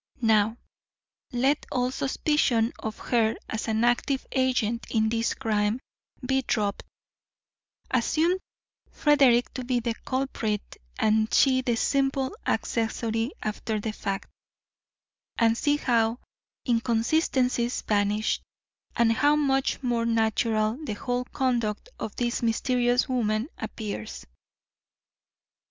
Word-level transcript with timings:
Now, 0.23 0.57
let 1.31 1.63
all 1.71 1.91
suspicion 1.91 2.73
of 2.79 2.97
her 2.97 3.35
as 3.47 3.67
an 3.67 3.83
active 3.83 4.25
agent 4.31 4.87
in 4.89 5.09
this 5.09 5.35
crime 5.35 5.79
be 6.25 6.41
dropped, 6.41 6.83
assume 7.91 8.39
Frederick 8.89 9.53
to 9.53 9.63
be 9.63 9.79
the 9.79 9.93
culprit 10.03 10.77
and 10.97 11.31
she 11.31 11.61
the 11.61 11.75
simple 11.75 12.35
accessory 12.47 13.33
after 13.43 13.79
the 13.79 13.91
fact, 13.93 14.27
and 15.37 15.55
see 15.55 15.77
how 15.77 16.17
inconsistencies 16.67 17.83
vanish, 17.83 18.41
and 18.95 19.11
how 19.13 19.35
much 19.35 19.83
more 19.83 20.07
natural 20.07 20.83
the 20.83 20.93
whole 20.93 21.25
conduct 21.25 21.89
of 21.99 22.15
this 22.15 22.41
mysterious 22.41 23.07
woman 23.07 23.49
appears. 23.59 24.25